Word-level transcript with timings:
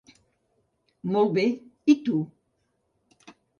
“Molt 1.17 1.35
bé, 1.37 1.45
i 1.95 1.97
tu? 2.09 2.25